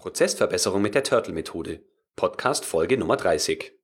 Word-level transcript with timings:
Prozessverbesserung 0.00 0.80
mit 0.80 0.94
der 0.94 1.04
Turtle-Methode. 1.04 1.84
Podcast 2.16 2.64
Folge 2.64 2.96
Nummer 2.96 3.18
30. 3.18 3.74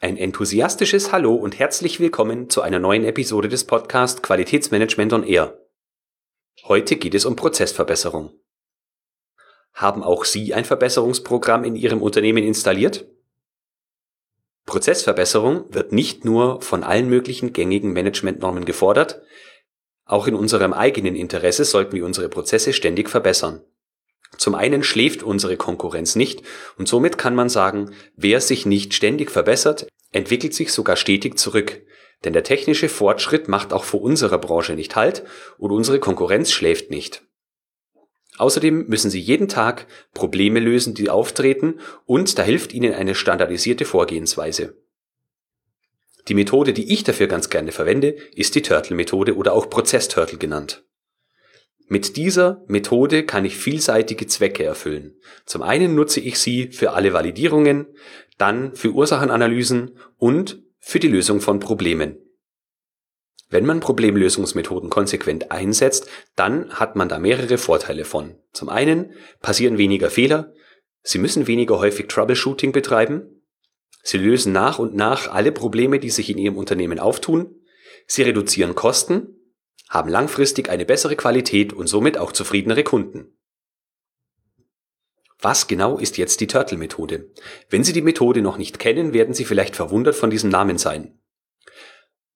Ein 0.00 0.16
enthusiastisches 0.16 1.12
Hallo 1.12 1.34
und 1.36 1.60
herzlich 1.60 2.00
willkommen 2.00 2.50
zu 2.50 2.62
einer 2.62 2.80
neuen 2.80 3.04
Episode 3.04 3.48
des 3.48 3.62
Podcasts 3.62 4.22
Qualitätsmanagement 4.22 5.12
on 5.12 5.22
Air. 5.22 5.67
Heute 6.68 6.96
geht 6.96 7.14
es 7.14 7.24
um 7.24 7.34
Prozessverbesserung. 7.34 8.30
Haben 9.72 10.02
auch 10.02 10.26
Sie 10.26 10.52
ein 10.52 10.66
Verbesserungsprogramm 10.66 11.64
in 11.64 11.74
Ihrem 11.74 12.02
Unternehmen 12.02 12.44
installiert? 12.44 13.06
Prozessverbesserung 14.66 15.72
wird 15.72 15.92
nicht 15.92 16.26
nur 16.26 16.60
von 16.60 16.84
allen 16.84 17.08
möglichen 17.08 17.54
gängigen 17.54 17.94
Managementnormen 17.94 18.66
gefordert, 18.66 19.22
auch 20.04 20.26
in 20.26 20.34
unserem 20.34 20.74
eigenen 20.74 21.16
Interesse 21.16 21.64
sollten 21.64 21.92
wir 21.92 22.04
unsere 22.04 22.28
Prozesse 22.28 22.74
ständig 22.74 23.08
verbessern. 23.08 23.62
Zum 24.36 24.54
einen 24.54 24.82
schläft 24.82 25.22
unsere 25.22 25.56
Konkurrenz 25.56 26.16
nicht 26.16 26.42
und 26.76 26.86
somit 26.86 27.16
kann 27.16 27.34
man 27.34 27.48
sagen, 27.48 27.94
wer 28.14 28.42
sich 28.42 28.66
nicht 28.66 28.92
ständig 28.92 29.30
verbessert, 29.30 29.88
entwickelt 30.12 30.52
sich 30.52 30.70
sogar 30.70 30.96
stetig 30.96 31.38
zurück, 31.38 31.80
denn 32.24 32.32
der 32.32 32.44
technische 32.44 32.88
Fortschritt 32.88 33.48
macht 33.48 33.72
auch 33.72 33.84
vor 33.84 34.02
unserer 34.02 34.38
Branche 34.38 34.74
nicht 34.74 34.96
Halt 34.96 35.24
und 35.56 35.70
unsere 35.70 36.00
Konkurrenz 36.00 36.52
schläft 36.52 36.90
nicht. 36.90 37.22
Außerdem 38.38 38.86
müssen 38.86 39.10
sie 39.10 39.20
jeden 39.20 39.48
Tag 39.48 39.86
Probleme 40.14 40.60
lösen, 40.60 40.94
die 40.94 41.10
auftreten 41.10 41.80
und 42.06 42.38
da 42.38 42.42
hilft 42.42 42.72
ihnen 42.72 42.94
eine 42.94 43.14
standardisierte 43.14 43.84
Vorgehensweise. 43.84 44.76
Die 46.28 46.34
Methode, 46.34 46.72
die 46.72 46.92
ich 46.92 47.04
dafür 47.04 47.26
ganz 47.26 47.50
gerne 47.50 47.72
verwende, 47.72 48.10
ist 48.34 48.54
die 48.54 48.62
Turtle-Methode 48.62 49.34
oder 49.34 49.54
auch 49.54 49.70
Prozess-Turtle 49.70 50.38
genannt. 50.38 50.84
Mit 51.88 52.16
dieser 52.16 52.62
Methode 52.68 53.24
kann 53.24 53.46
ich 53.46 53.56
vielseitige 53.56 54.26
Zwecke 54.26 54.62
erfüllen. 54.62 55.16
Zum 55.46 55.62
einen 55.62 55.94
nutze 55.94 56.20
ich 56.20 56.38
sie 56.38 56.70
für 56.70 56.92
alle 56.92 57.14
Validierungen, 57.14 57.86
dann 58.36 58.74
für 58.74 58.90
Ursachenanalysen 58.90 59.98
und 60.18 60.62
für 60.78 60.98
die 60.98 61.08
Lösung 61.08 61.40
von 61.40 61.60
Problemen. 61.60 62.18
Wenn 63.50 63.64
man 63.64 63.80
Problemlösungsmethoden 63.80 64.90
konsequent 64.90 65.50
einsetzt, 65.50 66.08
dann 66.36 66.70
hat 66.74 66.96
man 66.96 67.08
da 67.08 67.18
mehrere 67.18 67.56
Vorteile 67.56 68.04
von. 68.04 68.36
Zum 68.52 68.68
einen 68.68 69.14
passieren 69.40 69.78
weniger 69.78 70.10
Fehler, 70.10 70.52
Sie 71.02 71.18
müssen 71.18 71.46
weniger 71.46 71.78
häufig 71.78 72.08
Troubleshooting 72.08 72.72
betreiben, 72.72 73.42
Sie 74.02 74.18
lösen 74.18 74.52
nach 74.52 74.78
und 74.78 74.94
nach 74.94 75.30
alle 75.32 75.52
Probleme, 75.52 75.98
die 75.98 76.10
sich 76.10 76.28
in 76.28 76.38
Ihrem 76.38 76.56
Unternehmen 76.56 76.98
auftun, 76.98 77.54
Sie 78.06 78.22
reduzieren 78.22 78.74
Kosten, 78.74 79.54
haben 79.88 80.10
langfristig 80.10 80.68
eine 80.68 80.84
bessere 80.84 81.16
Qualität 81.16 81.72
und 81.72 81.86
somit 81.86 82.18
auch 82.18 82.32
zufriedenere 82.32 82.84
Kunden. 82.84 83.37
Was 85.40 85.68
genau 85.68 85.98
ist 85.98 86.18
jetzt 86.18 86.40
die 86.40 86.48
Turtle-Methode? 86.48 87.30
Wenn 87.70 87.84
Sie 87.84 87.92
die 87.92 88.02
Methode 88.02 88.42
noch 88.42 88.58
nicht 88.58 88.78
kennen, 88.78 89.12
werden 89.12 89.34
Sie 89.34 89.44
vielleicht 89.44 89.76
verwundert 89.76 90.16
von 90.16 90.30
diesem 90.30 90.50
Namen 90.50 90.78
sein. 90.78 91.18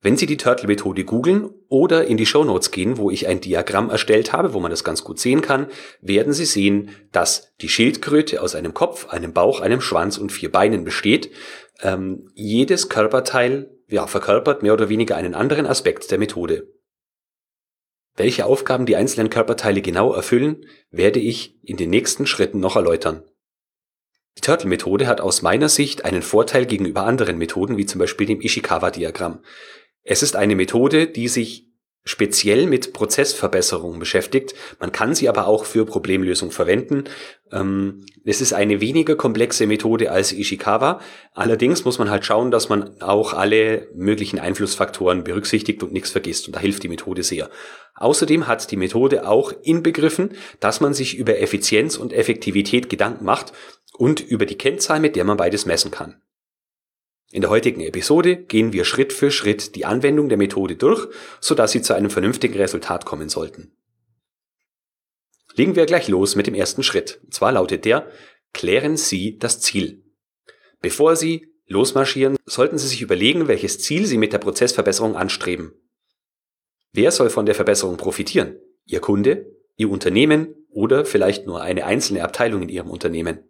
Wenn 0.00 0.16
Sie 0.16 0.26
die 0.26 0.36
Turtle-Methode 0.36 1.04
googeln 1.04 1.50
oder 1.68 2.06
in 2.06 2.16
die 2.16 2.26
Show 2.26 2.44
Notes 2.44 2.72
gehen, 2.72 2.98
wo 2.98 3.10
ich 3.10 3.28
ein 3.28 3.40
Diagramm 3.40 3.88
erstellt 3.88 4.32
habe, 4.32 4.52
wo 4.52 4.60
man 4.60 4.70
das 4.70 4.84
ganz 4.84 5.04
gut 5.04 5.20
sehen 5.20 5.42
kann, 5.42 5.68
werden 6.00 6.32
Sie 6.32 6.44
sehen, 6.44 6.90
dass 7.12 7.52
die 7.60 7.68
Schildkröte 7.68 8.42
aus 8.42 8.54
einem 8.54 8.74
Kopf, 8.74 9.08
einem 9.08 9.32
Bauch, 9.32 9.60
einem 9.60 9.80
Schwanz 9.80 10.18
und 10.18 10.32
vier 10.32 10.50
Beinen 10.50 10.84
besteht. 10.84 11.30
Ähm, 11.82 12.30
jedes 12.34 12.88
Körperteil 12.88 13.70
ja, 13.88 14.06
verkörpert 14.06 14.62
mehr 14.62 14.72
oder 14.72 14.88
weniger 14.88 15.16
einen 15.16 15.34
anderen 15.34 15.66
Aspekt 15.66 16.10
der 16.10 16.18
Methode. 16.18 16.68
Welche 18.16 18.44
Aufgaben 18.44 18.86
die 18.86 18.96
einzelnen 18.96 19.30
Körperteile 19.30 19.80
genau 19.80 20.12
erfüllen, 20.12 20.66
werde 20.90 21.18
ich 21.18 21.58
in 21.62 21.76
den 21.76 21.90
nächsten 21.90 22.26
Schritten 22.26 22.60
noch 22.60 22.76
erläutern. 22.76 23.24
Die 24.36 24.42
Turtle-Methode 24.42 25.06
hat 25.06 25.20
aus 25.20 25.42
meiner 25.42 25.68
Sicht 25.68 26.04
einen 26.04 26.22
Vorteil 26.22 26.66
gegenüber 26.66 27.04
anderen 27.04 27.38
Methoden, 27.38 27.76
wie 27.76 27.86
zum 27.86 27.98
Beispiel 27.98 28.26
dem 28.26 28.40
Ishikawa-Diagramm. 28.40 29.42
Es 30.02 30.22
ist 30.22 30.36
eine 30.36 30.56
Methode, 30.56 31.06
die 31.06 31.28
sich 31.28 31.71
speziell 32.04 32.66
mit 32.66 32.92
Prozessverbesserung 32.92 33.98
beschäftigt. 33.98 34.54
Man 34.80 34.90
kann 34.90 35.14
sie 35.14 35.28
aber 35.28 35.46
auch 35.46 35.64
für 35.64 35.86
Problemlösung 35.86 36.50
verwenden. 36.50 37.04
Ähm, 37.52 38.04
es 38.24 38.40
ist 38.40 38.52
eine 38.52 38.80
weniger 38.80 39.14
komplexe 39.14 39.66
Methode 39.66 40.10
als 40.10 40.32
Ishikawa. 40.32 41.00
Allerdings 41.32 41.84
muss 41.84 41.98
man 41.98 42.10
halt 42.10 42.24
schauen, 42.24 42.50
dass 42.50 42.68
man 42.68 43.00
auch 43.00 43.34
alle 43.34 43.88
möglichen 43.94 44.40
Einflussfaktoren 44.40 45.22
berücksichtigt 45.22 45.82
und 45.82 45.92
nichts 45.92 46.10
vergisst. 46.10 46.46
Und 46.48 46.56
da 46.56 46.60
hilft 46.60 46.82
die 46.82 46.88
Methode 46.88 47.22
sehr. 47.22 47.50
Außerdem 47.94 48.48
hat 48.48 48.70
die 48.70 48.76
Methode 48.76 49.28
auch 49.28 49.52
inbegriffen, 49.62 50.30
dass 50.58 50.80
man 50.80 50.94
sich 50.94 51.16
über 51.16 51.38
Effizienz 51.38 51.96
und 51.96 52.12
Effektivität 52.12 52.88
Gedanken 52.88 53.24
macht 53.24 53.52
und 53.96 54.20
über 54.20 54.46
die 54.46 54.58
Kennzahl, 54.58 54.98
mit 54.98 55.14
der 55.14 55.24
man 55.24 55.36
beides 55.36 55.66
messen 55.66 55.92
kann. 55.92 56.20
In 57.32 57.40
der 57.40 57.48
heutigen 57.48 57.80
Episode 57.80 58.36
gehen 58.36 58.74
wir 58.74 58.84
Schritt 58.84 59.10
für 59.10 59.30
Schritt 59.30 59.74
die 59.74 59.86
Anwendung 59.86 60.28
der 60.28 60.36
Methode 60.36 60.76
durch, 60.76 61.08
sodass 61.40 61.72
Sie 61.72 61.80
zu 61.80 61.94
einem 61.94 62.10
vernünftigen 62.10 62.58
Resultat 62.58 63.06
kommen 63.06 63.30
sollten. 63.30 63.74
Legen 65.54 65.74
wir 65.74 65.86
gleich 65.86 66.08
los 66.08 66.36
mit 66.36 66.46
dem 66.46 66.54
ersten 66.54 66.82
Schritt. 66.82 67.20
Und 67.24 67.32
zwar 67.32 67.52
lautet 67.52 67.86
der, 67.86 68.10
klären 68.52 68.98
Sie 68.98 69.38
das 69.38 69.60
Ziel. 69.60 70.04
Bevor 70.82 71.16
Sie 71.16 71.48
losmarschieren, 71.66 72.36
sollten 72.44 72.76
Sie 72.76 72.88
sich 72.88 73.00
überlegen, 73.00 73.48
welches 73.48 73.78
Ziel 73.78 74.04
Sie 74.04 74.18
mit 74.18 74.34
der 74.34 74.38
Prozessverbesserung 74.38 75.16
anstreben. 75.16 75.72
Wer 76.92 77.12
soll 77.12 77.30
von 77.30 77.46
der 77.46 77.54
Verbesserung 77.54 77.96
profitieren? 77.96 78.58
Ihr 78.84 79.00
Kunde, 79.00 79.46
Ihr 79.76 79.90
Unternehmen 79.90 80.66
oder 80.68 81.06
vielleicht 81.06 81.46
nur 81.46 81.62
eine 81.62 81.86
einzelne 81.86 82.24
Abteilung 82.24 82.60
in 82.60 82.68
Ihrem 82.68 82.90
Unternehmen? 82.90 83.48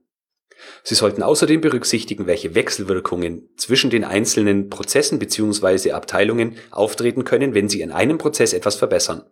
Sie 0.82 0.94
sollten 0.94 1.22
außerdem 1.22 1.60
berücksichtigen, 1.60 2.26
welche 2.26 2.54
Wechselwirkungen 2.54 3.48
zwischen 3.56 3.90
den 3.90 4.04
einzelnen 4.04 4.70
Prozessen 4.70 5.18
bzw. 5.18 5.92
Abteilungen 5.92 6.56
auftreten 6.70 7.24
können, 7.24 7.54
wenn 7.54 7.68
Sie 7.68 7.80
in 7.80 7.92
einem 7.92 8.18
Prozess 8.18 8.52
etwas 8.52 8.76
verbessern. 8.76 9.24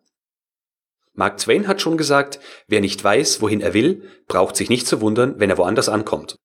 Mark 1.13 1.39
Twain 1.39 1.67
hat 1.67 1.81
schon 1.81 1.97
gesagt, 1.97 2.41
wer 2.67 2.81
nicht 2.81 3.03
weiß, 3.03 3.41
wohin 3.43 3.61
er 3.61 3.75
will, 3.75 4.09
braucht 4.29 4.57
sich 4.57 4.71
nicht 4.71 4.87
zu 4.87 5.01
wundern, 5.01 5.39
wenn 5.39 5.51
er 5.51 5.59
woanders 5.59 5.89
ankommt. 5.89 6.37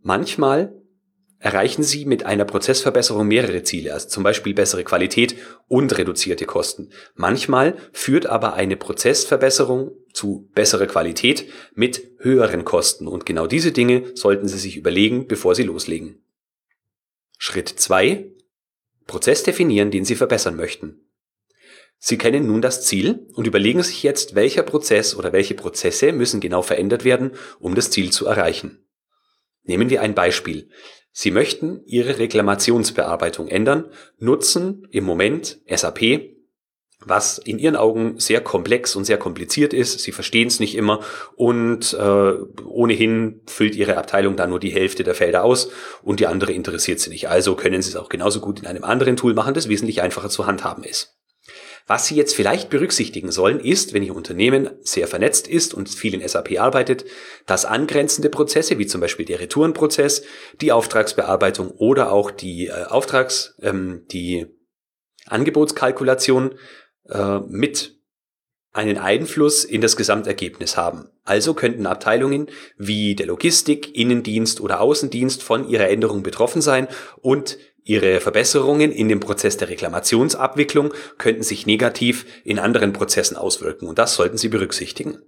Manchmal 0.00 0.83
erreichen 1.44 1.82
Sie 1.82 2.06
mit 2.06 2.24
einer 2.24 2.46
Prozessverbesserung 2.46 3.28
mehrere 3.28 3.62
Ziele, 3.62 3.92
also 3.92 4.08
zum 4.08 4.22
Beispiel 4.22 4.54
bessere 4.54 4.82
Qualität 4.82 5.36
und 5.68 5.96
reduzierte 5.98 6.46
Kosten. 6.46 6.88
Manchmal 7.16 7.76
führt 7.92 8.24
aber 8.24 8.54
eine 8.54 8.78
Prozessverbesserung 8.78 9.92
zu 10.14 10.48
besserer 10.54 10.86
Qualität 10.86 11.46
mit 11.74 12.02
höheren 12.18 12.64
Kosten 12.64 13.06
und 13.06 13.26
genau 13.26 13.46
diese 13.46 13.72
Dinge 13.72 14.04
sollten 14.14 14.48
Sie 14.48 14.58
sich 14.58 14.78
überlegen, 14.78 15.26
bevor 15.26 15.54
Sie 15.54 15.64
loslegen. 15.64 16.24
Schritt 17.36 17.68
zwei: 17.68 18.32
Prozess 19.06 19.42
definieren, 19.42 19.90
den 19.90 20.06
Sie 20.06 20.14
verbessern 20.14 20.56
möchten. 20.56 21.10
Sie 21.98 22.16
kennen 22.16 22.46
nun 22.46 22.62
das 22.62 22.86
Ziel 22.86 23.26
und 23.34 23.46
überlegen 23.46 23.82
sich 23.82 24.02
jetzt, 24.02 24.34
welcher 24.34 24.62
Prozess 24.62 25.14
oder 25.14 25.34
welche 25.34 25.54
Prozesse 25.54 26.12
müssen 26.12 26.40
genau 26.40 26.62
verändert 26.62 27.04
werden, 27.04 27.32
um 27.58 27.74
das 27.74 27.90
Ziel 27.90 28.12
zu 28.12 28.24
erreichen. 28.24 28.86
Nehmen 29.62 29.90
wir 29.90 30.00
ein 30.00 30.14
Beispiel. 30.14 30.70
Sie 31.16 31.30
möchten 31.30 31.80
Ihre 31.86 32.18
Reklamationsbearbeitung 32.18 33.46
ändern, 33.46 33.84
nutzen 34.18 34.88
im 34.90 35.04
Moment 35.04 35.60
SAP, 35.68 36.34
was 36.98 37.38
in 37.38 37.60
Ihren 37.60 37.76
Augen 37.76 38.18
sehr 38.18 38.40
komplex 38.40 38.96
und 38.96 39.04
sehr 39.04 39.16
kompliziert 39.16 39.72
ist. 39.72 40.00
Sie 40.00 40.10
verstehen 40.10 40.48
es 40.48 40.58
nicht 40.58 40.74
immer 40.74 41.04
und 41.36 41.94
äh, 41.94 42.32
ohnehin 42.64 43.42
füllt 43.46 43.76
Ihre 43.76 43.96
Abteilung 43.96 44.34
dann 44.34 44.50
nur 44.50 44.58
die 44.58 44.72
Hälfte 44.72 45.04
der 45.04 45.14
Felder 45.14 45.44
aus 45.44 45.70
und 46.02 46.18
die 46.18 46.26
andere 46.26 46.50
interessiert 46.50 46.98
Sie 46.98 47.10
nicht. 47.10 47.28
Also 47.28 47.54
können 47.54 47.80
Sie 47.80 47.90
es 47.90 47.96
auch 47.96 48.08
genauso 48.08 48.40
gut 48.40 48.58
in 48.58 48.66
einem 48.66 48.82
anderen 48.82 49.16
Tool 49.16 49.34
machen, 49.34 49.54
das 49.54 49.68
wesentlich 49.68 50.02
einfacher 50.02 50.30
zu 50.30 50.46
handhaben 50.48 50.82
ist. 50.82 51.16
Was 51.86 52.06
Sie 52.06 52.14
jetzt 52.14 52.34
vielleicht 52.34 52.70
berücksichtigen 52.70 53.30
sollen, 53.30 53.60
ist, 53.60 53.92
wenn 53.92 54.02
Ihr 54.02 54.16
Unternehmen 54.16 54.70
sehr 54.80 55.06
vernetzt 55.06 55.46
ist 55.46 55.74
und 55.74 55.90
viel 55.90 56.14
in 56.14 56.26
SAP 56.26 56.58
arbeitet, 56.58 57.04
dass 57.46 57.66
angrenzende 57.66 58.30
Prozesse, 58.30 58.78
wie 58.78 58.86
zum 58.86 59.02
Beispiel 59.02 59.26
der 59.26 59.40
Retourenprozess, 59.40 60.22
die 60.60 60.72
Auftragsbearbeitung 60.72 61.70
oder 61.70 62.10
auch 62.10 62.30
die 62.30 62.68
äh, 62.68 62.84
Auftrags, 62.84 63.54
ähm, 63.60 64.06
die 64.10 64.46
Angebotskalkulation 65.26 66.54
äh, 67.10 67.40
mit 67.48 67.94
einen 68.72 68.98
Einfluss 68.98 69.64
in 69.64 69.80
das 69.80 69.96
Gesamtergebnis 69.96 70.76
haben. 70.76 71.08
Also 71.22 71.54
könnten 71.54 71.86
Abteilungen 71.86 72.48
wie 72.76 73.14
der 73.14 73.26
Logistik, 73.26 73.94
Innendienst 73.94 74.60
oder 74.60 74.80
Außendienst 74.80 75.42
von 75.42 75.68
ihrer 75.68 75.88
Änderung 75.88 76.22
betroffen 76.22 76.60
sein 76.60 76.88
und 77.20 77.56
Ihre 77.86 78.18
Verbesserungen 78.20 78.92
in 78.92 79.10
dem 79.10 79.20
Prozess 79.20 79.58
der 79.58 79.68
Reklamationsabwicklung 79.68 80.94
könnten 81.18 81.42
sich 81.42 81.66
negativ 81.66 82.24
in 82.42 82.58
anderen 82.58 82.94
Prozessen 82.94 83.36
auswirken 83.36 83.86
und 83.86 83.98
das 83.98 84.14
sollten 84.14 84.38
Sie 84.38 84.48
berücksichtigen. 84.48 85.18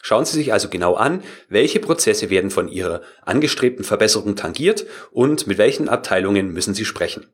Schauen 0.00 0.24
Sie 0.24 0.36
sich 0.36 0.52
also 0.52 0.68
genau 0.68 0.94
an, 0.94 1.24
welche 1.48 1.80
Prozesse 1.80 2.30
werden 2.30 2.50
von 2.50 2.68
Ihrer 2.68 3.02
angestrebten 3.22 3.84
Verbesserung 3.84 4.36
tangiert 4.36 4.86
und 5.10 5.48
mit 5.48 5.58
welchen 5.58 5.88
Abteilungen 5.88 6.52
müssen 6.52 6.74
Sie 6.74 6.84
sprechen. 6.84 7.26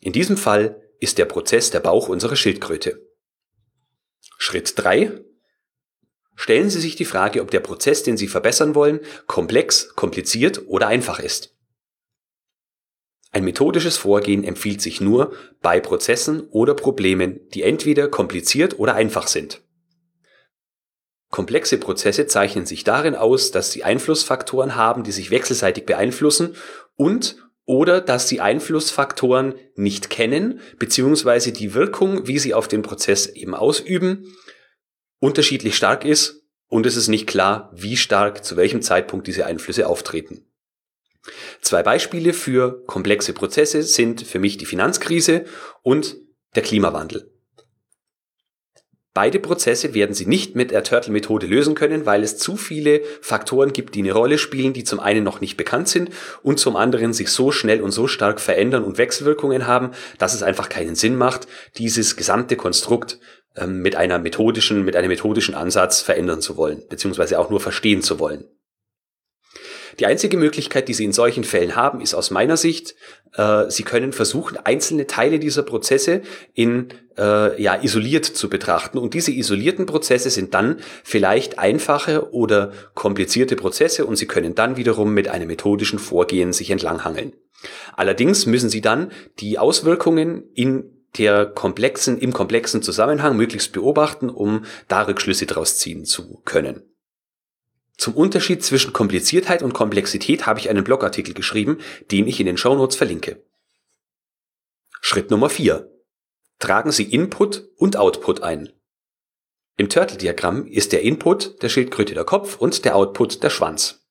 In 0.00 0.12
diesem 0.12 0.36
Fall 0.36 0.80
ist 1.00 1.18
der 1.18 1.24
Prozess 1.24 1.70
der 1.70 1.80
Bauch 1.80 2.08
unserer 2.08 2.36
Schildkröte. 2.36 3.04
Schritt 4.36 4.74
3. 4.76 5.24
Stellen 6.40 6.70
Sie 6.70 6.80
sich 6.80 6.94
die 6.94 7.04
Frage, 7.04 7.42
ob 7.42 7.50
der 7.50 7.58
Prozess, 7.58 8.04
den 8.04 8.16
Sie 8.16 8.28
verbessern 8.28 8.76
wollen, 8.76 9.00
komplex, 9.26 9.96
kompliziert 9.96 10.62
oder 10.68 10.86
einfach 10.86 11.18
ist. 11.18 11.56
Ein 13.32 13.42
methodisches 13.42 13.96
Vorgehen 13.96 14.44
empfiehlt 14.44 14.80
sich 14.80 15.00
nur 15.00 15.32
bei 15.62 15.80
Prozessen 15.80 16.46
oder 16.50 16.74
Problemen, 16.74 17.40
die 17.54 17.64
entweder 17.64 18.06
kompliziert 18.06 18.78
oder 18.78 18.94
einfach 18.94 19.26
sind. 19.26 19.62
Komplexe 21.28 21.76
Prozesse 21.76 22.28
zeichnen 22.28 22.66
sich 22.66 22.84
darin 22.84 23.16
aus, 23.16 23.50
dass 23.50 23.72
sie 23.72 23.82
Einflussfaktoren 23.82 24.76
haben, 24.76 25.02
die 25.02 25.12
sich 25.12 25.32
wechselseitig 25.32 25.86
beeinflussen 25.86 26.54
und 26.94 27.36
oder 27.64 28.00
dass 28.00 28.28
sie 28.28 28.40
Einflussfaktoren 28.40 29.56
nicht 29.74 30.08
kennen, 30.08 30.60
beziehungsweise 30.78 31.50
die 31.50 31.74
Wirkung, 31.74 32.28
wie 32.28 32.38
sie 32.38 32.54
auf 32.54 32.68
den 32.68 32.82
Prozess 32.82 33.26
eben 33.26 33.56
ausüben, 33.56 34.36
unterschiedlich 35.20 35.76
stark 35.76 36.04
ist 36.04 36.42
und 36.68 36.86
es 36.86 36.96
ist 36.96 37.08
nicht 37.08 37.26
klar, 37.26 37.70
wie 37.74 37.96
stark 37.96 38.44
zu 38.44 38.56
welchem 38.56 38.82
Zeitpunkt 38.82 39.26
diese 39.26 39.46
Einflüsse 39.46 39.86
auftreten. 39.86 40.44
Zwei 41.60 41.82
Beispiele 41.82 42.32
für 42.32 42.84
komplexe 42.86 43.32
Prozesse 43.32 43.82
sind 43.82 44.22
für 44.22 44.38
mich 44.38 44.56
die 44.56 44.66
Finanzkrise 44.66 45.44
und 45.82 46.16
der 46.54 46.62
Klimawandel. 46.62 47.30
Beide 49.20 49.40
Prozesse 49.40 49.94
werden 49.94 50.14
Sie 50.14 50.26
nicht 50.26 50.54
mit 50.54 50.70
der 50.70 50.84
Turtle-Methode 50.84 51.48
lösen 51.48 51.74
können, 51.74 52.06
weil 52.06 52.22
es 52.22 52.38
zu 52.38 52.56
viele 52.56 53.00
Faktoren 53.20 53.72
gibt, 53.72 53.96
die 53.96 54.02
eine 54.02 54.12
Rolle 54.12 54.38
spielen, 54.38 54.74
die 54.74 54.84
zum 54.84 55.00
einen 55.00 55.24
noch 55.24 55.40
nicht 55.40 55.56
bekannt 55.56 55.88
sind 55.88 56.10
und 56.44 56.60
zum 56.60 56.76
anderen 56.76 57.12
sich 57.12 57.30
so 57.30 57.50
schnell 57.50 57.82
und 57.82 57.90
so 57.90 58.06
stark 58.06 58.38
verändern 58.38 58.84
und 58.84 58.96
Wechselwirkungen 58.96 59.66
haben, 59.66 59.90
dass 60.18 60.34
es 60.34 60.44
einfach 60.44 60.68
keinen 60.68 60.94
Sinn 60.94 61.16
macht, 61.16 61.48
dieses 61.78 62.14
gesamte 62.14 62.54
Konstrukt 62.54 63.18
ähm, 63.56 63.82
mit 63.82 63.96
einer 63.96 64.20
methodischen, 64.20 64.84
mit 64.84 64.94
einem 64.94 65.08
methodischen 65.08 65.56
Ansatz 65.56 66.00
verändern 66.00 66.40
zu 66.40 66.56
wollen, 66.56 66.84
beziehungsweise 66.88 67.40
auch 67.40 67.50
nur 67.50 67.58
verstehen 67.58 68.02
zu 68.02 68.20
wollen. 68.20 68.44
Die 69.98 70.06
einzige 70.06 70.36
Möglichkeit, 70.36 70.88
die 70.88 70.94
Sie 70.94 71.04
in 71.04 71.12
solchen 71.12 71.42
Fällen 71.42 71.74
haben, 71.74 72.00
ist 72.00 72.14
aus 72.14 72.30
meiner 72.30 72.56
Sicht, 72.56 72.94
äh, 73.34 73.68
Sie 73.68 73.82
können 73.82 74.12
versuchen, 74.12 74.56
einzelne 74.56 75.06
Teile 75.06 75.38
dieser 75.38 75.62
Prozesse 75.62 76.22
in 76.54 76.88
äh, 77.16 77.60
ja 77.60 77.82
isoliert 77.82 78.24
zu 78.24 78.48
betrachten. 78.48 78.98
Und 78.98 79.14
diese 79.14 79.32
isolierten 79.32 79.86
Prozesse 79.86 80.30
sind 80.30 80.54
dann 80.54 80.78
vielleicht 81.02 81.58
einfache 81.58 82.32
oder 82.32 82.72
komplizierte 82.94 83.56
Prozesse 83.56 84.06
und 84.06 84.16
Sie 84.16 84.26
können 84.26 84.54
dann 84.54 84.76
wiederum 84.76 85.12
mit 85.12 85.28
einem 85.28 85.48
methodischen 85.48 85.98
Vorgehen 85.98 86.52
sich 86.52 86.70
entlanghangeln. 86.70 87.32
Allerdings 87.96 88.46
müssen 88.46 88.70
Sie 88.70 88.80
dann 88.80 89.10
die 89.40 89.58
Auswirkungen 89.58 90.44
in 90.54 90.94
der 91.16 91.46
komplexen, 91.46 92.18
im 92.18 92.32
komplexen 92.32 92.82
Zusammenhang 92.82 93.36
möglichst 93.36 93.72
beobachten, 93.72 94.30
um 94.30 94.64
da 94.86 95.02
Rückschlüsse 95.02 95.46
draus 95.46 95.78
ziehen 95.78 96.04
zu 96.04 96.40
können. 96.44 96.82
Zum 97.98 98.14
Unterschied 98.14 98.64
zwischen 98.64 98.94
Kompliziertheit 98.94 99.62
und 99.62 99.74
Komplexität 99.74 100.46
habe 100.46 100.58
ich 100.58 100.70
einen 100.70 100.84
Blogartikel 100.84 101.34
geschrieben, 101.34 101.78
den 102.10 102.26
ich 102.26 102.40
in 102.40 102.46
den 102.46 102.56
Shownotes 102.56 102.96
verlinke. 102.96 103.44
Schritt 105.02 105.30
Nummer 105.30 105.50
4. 105.50 105.90
Tragen 106.58 106.92
Sie 106.92 107.04
Input 107.04 107.68
und 107.76 107.96
Output 107.96 108.42
ein. 108.42 108.72
Im 109.76 109.90
Turtle-Diagramm 109.90 110.66
ist 110.66 110.92
der 110.92 111.02
Input 111.02 111.62
der 111.62 111.68
Schildkröte 111.68 112.14
der 112.14 112.24
Kopf 112.24 112.56
und 112.56 112.86
der 112.86 112.96
Output 112.96 113.42
der 113.42 113.50
Schwanz. 113.50 114.06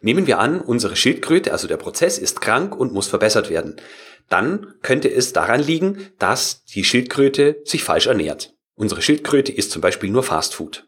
Nehmen 0.00 0.26
wir 0.26 0.40
an, 0.40 0.60
unsere 0.60 0.96
Schildkröte, 0.96 1.52
also 1.52 1.68
der 1.68 1.76
Prozess, 1.76 2.18
ist 2.18 2.40
krank 2.40 2.74
und 2.76 2.92
muss 2.92 3.06
verbessert 3.06 3.48
werden 3.48 3.80
dann 4.28 4.74
könnte 4.82 5.10
es 5.10 5.32
daran 5.32 5.60
liegen, 5.60 6.10
dass 6.18 6.64
die 6.64 6.84
Schildkröte 6.84 7.60
sich 7.64 7.82
falsch 7.82 8.06
ernährt. 8.06 8.54
Unsere 8.74 9.02
Schildkröte 9.02 9.52
isst 9.52 9.70
zum 9.70 9.82
Beispiel 9.82 10.10
nur 10.10 10.22
Fastfood. 10.22 10.86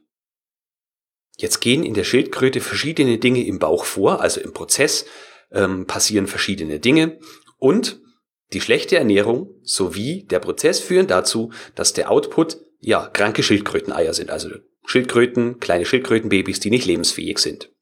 Jetzt 1.41 1.61
gehen 1.61 1.85
in 1.85 1.95
der 1.95 2.05
Schildkröte 2.05 2.61
verschiedene 2.61 3.17
Dinge 3.17 3.47
im 3.47 3.59
Bauch 3.59 3.87
vor, 3.87 4.21
also 4.21 4.43
im 4.43 4.53
Prozess 4.53 5.07
ähm, 5.51 5.87
passieren 5.87 6.27
verschiedene 6.27 6.81
Dinge 6.81 7.19
und 7.59 7.99
die 8.53 8.61
schlechte 8.61 8.99
Ernährung 8.99 9.55
sowie 9.63 10.25
der 10.25 10.39
Prozess 10.39 10.81
führen 10.81 11.07
dazu, 11.07 11.51
dass 11.75 11.95
der 11.95 12.11
Output 12.11 12.59
ja 12.81 13.07
kranke 13.07 13.43
Schildkröteneier 13.43 14.13
sind, 14.13 14.29
also 14.29 14.51
Schildkröten, 14.85 15.61
kleine 15.61 15.87
Schildkrötenbabys, 15.87 16.61
die 16.61 16.69
nicht 16.69 16.85
lebensfähig 16.85 17.39
sind. 17.39 17.73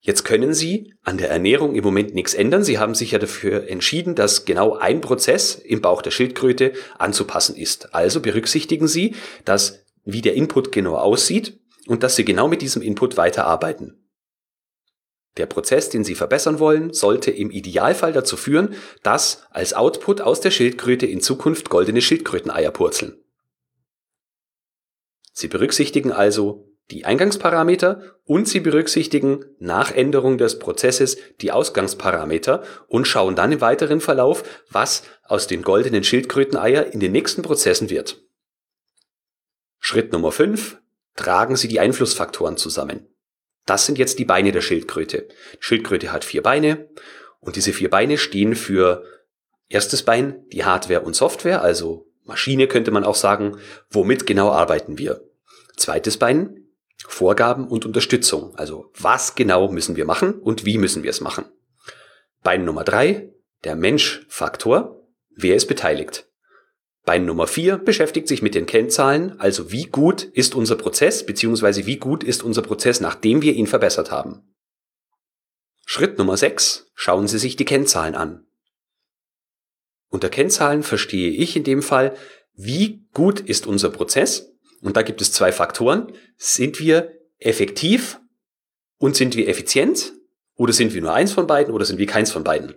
Jetzt 0.00 0.24
können 0.24 0.52
Sie 0.52 0.92
an 1.02 1.16
der 1.16 1.30
Ernährung 1.30 1.74
im 1.74 1.84
Moment 1.84 2.12
nichts 2.12 2.34
ändern. 2.34 2.64
Sie 2.64 2.78
haben 2.78 2.94
sich 2.94 3.12
ja 3.12 3.18
dafür 3.18 3.68
entschieden, 3.68 4.14
dass 4.14 4.44
genau 4.44 4.76
ein 4.76 5.00
Prozess 5.00 5.54
im 5.54 5.80
Bauch 5.80 6.02
der 6.02 6.10
Schildkröte 6.10 6.72
anzupassen 6.98 7.56
ist. 7.56 7.94
Also 7.94 8.20
berücksichtigen 8.20 8.88
Sie, 8.88 9.14
dass 9.46 9.86
wie 10.04 10.20
der 10.20 10.34
Input 10.34 10.72
genau 10.72 10.96
aussieht 10.96 11.60
und 11.86 12.02
dass 12.02 12.16
Sie 12.16 12.24
genau 12.24 12.48
mit 12.48 12.62
diesem 12.62 12.82
Input 12.82 13.16
weiterarbeiten. 13.16 13.98
Der 15.36 15.46
Prozess, 15.46 15.88
den 15.88 16.04
Sie 16.04 16.14
verbessern 16.14 16.58
wollen, 16.58 16.92
sollte 16.92 17.30
im 17.30 17.50
Idealfall 17.50 18.12
dazu 18.12 18.36
führen, 18.36 18.74
dass 19.02 19.46
als 19.50 19.72
Output 19.72 20.20
aus 20.20 20.40
der 20.40 20.50
Schildkröte 20.50 21.06
in 21.06 21.20
Zukunft 21.20 21.70
goldene 21.70 22.02
Schildkröteneier 22.02 22.70
purzeln. 22.70 23.16
Sie 25.32 25.48
berücksichtigen 25.48 26.12
also 26.12 26.68
die 26.90 27.06
Eingangsparameter 27.06 28.02
und 28.24 28.46
Sie 28.46 28.60
berücksichtigen 28.60 29.46
nach 29.58 29.92
Änderung 29.92 30.36
des 30.36 30.58
Prozesses 30.58 31.16
die 31.40 31.50
Ausgangsparameter 31.50 32.62
und 32.86 33.06
schauen 33.08 33.34
dann 33.34 33.52
im 33.52 33.62
weiteren 33.62 34.02
Verlauf, 34.02 34.42
was 34.68 35.04
aus 35.22 35.46
den 35.46 35.62
goldenen 35.62 36.04
Schildkröteneier 36.04 36.92
in 36.92 37.00
den 37.00 37.12
nächsten 37.12 37.40
Prozessen 37.40 37.88
wird. 37.88 38.22
Schritt 39.78 40.12
Nummer 40.12 40.32
5. 40.32 40.81
Tragen 41.16 41.56
Sie 41.56 41.68
die 41.68 41.80
Einflussfaktoren 41.80 42.56
zusammen. 42.56 43.08
Das 43.66 43.86
sind 43.86 43.98
jetzt 43.98 44.18
die 44.18 44.24
Beine 44.24 44.52
der 44.52 44.60
Schildkröte. 44.60 45.28
Die 45.54 45.62
Schildkröte 45.62 46.12
hat 46.12 46.24
vier 46.24 46.42
Beine 46.42 46.88
und 47.40 47.56
diese 47.56 47.72
vier 47.72 47.90
Beine 47.90 48.18
stehen 48.18 48.54
für 48.54 49.04
erstes 49.68 50.02
Bein, 50.02 50.44
die 50.48 50.64
Hardware 50.64 51.02
und 51.02 51.14
Software, 51.14 51.62
also 51.62 52.12
Maschine 52.24 52.68
könnte 52.68 52.90
man 52.90 53.04
auch 53.04 53.14
sagen, 53.14 53.58
womit 53.90 54.26
genau 54.26 54.50
arbeiten 54.50 54.98
wir. 54.98 55.22
Zweites 55.76 56.16
Bein, 56.18 56.66
Vorgaben 57.08 57.66
und 57.66 57.84
Unterstützung. 57.84 58.54
Also 58.56 58.90
was 58.98 59.34
genau 59.34 59.68
müssen 59.68 59.96
wir 59.96 60.04
machen 60.04 60.34
und 60.34 60.64
wie 60.64 60.78
müssen 60.78 61.02
wir 61.02 61.10
es 61.10 61.20
machen. 61.20 61.46
Bein 62.42 62.64
Nummer 62.64 62.84
drei, 62.84 63.32
der 63.64 63.76
Mensch-Faktor. 63.76 65.00
Wer 65.34 65.56
ist 65.56 65.66
beteiligt? 65.66 66.28
Bein 67.04 67.24
Nummer 67.24 67.48
vier 67.48 67.78
beschäftigt 67.78 68.28
sich 68.28 68.42
mit 68.42 68.54
den 68.54 68.66
Kennzahlen, 68.66 69.38
also 69.40 69.72
wie 69.72 69.84
gut 69.84 70.22
ist 70.22 70.54
unser 70.54 70.76
Prozess, 70.76 71.26
beziehungsweise 71.26 71.84
wie 71.84 71.96
gut 71.96 72.22
ist 72.22 72.44
unser 72.44 72.62
Prozess, 72.62 73.00
nachdem 73.00 73.42
wir 73.42 73.54
ihn 73.54 73.66
verbessert 73.66 74.12
haben. 74.12 74.54
Schritt 75.84 76.16
Nummer 76.18 76.36
sechs: 76.36 76.90
Schauen 76.94 77.26
Sie 77.26 77.38
sich 77.38 77.56
die 77.56 77.64
Kennzahlen 77.64 78.14
an. 78.14 78.46
Unter 80.10 80.28
Kennzahlen 80.28 80.84
verstehe 80.84 81.30
ich 81.30 81.56
in 81.56 81.64
dem 81.64 81.82
Fall, 81.82 82.14
wie 82.54 83.08
gut 83.12 83.40
ist 83.40 83.66
unser 83.66 83.90
Prozess 83.90 84.52
und 84.82 84.96
da 84.96 85.02
gibt 85.02 85.20
es 85.20 85.32
zwei 85.32 85.52
Faktoren. 85.52 86.12
Sind 86.36 86.78
wir 86.78 87.12
effektiv 87.38 88.20
und 88.98 89.16
sind 89.16 89.36
wir 89.36 89.48
effizient? 89.48 90.12
Oder 90.54 90.72
sind 90.72 90.92
wir 90.94 91.00
nur 91.00 91.14
eins 91.14 91.32
von 91.32 91.46
beiden 91.46 91.74
oder 91.74 91.84
sind 91.84 91.98
wir 91.98 92.06
keins 92.06 92.30
von 92.30 92.44
beiden? 92.44 92.74